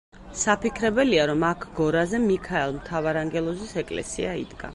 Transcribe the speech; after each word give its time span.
საფიქრებელია, 0.43 1.27
რომ 1.31 1.45
აქ 1.49 1.67
გორაზე 1.81 2.23
მიქაელ 2.25 2.75
მთავარანგელოზის 2.79 3.79
ეკლესია 3.85 4.35
იდგა. 4.47 4.69